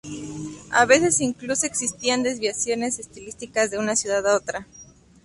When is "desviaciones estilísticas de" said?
2.23-3.77